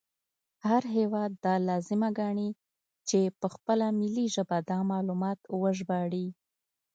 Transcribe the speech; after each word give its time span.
هر 0.65 0.83
هیواد 0.97 1.31
دا 1.45 1.53
لازمه 1.69 2.09
ګڼي 2.19 2.49
چې 3.07 3.19
په 3.39 3.47
خپله 3.53 3.85
ملي 3.99 4.25
ژبه 4.35 4.57
دا 4.69 4.79
معلومات 4.91 5.39
وژباړي 5.61 6.27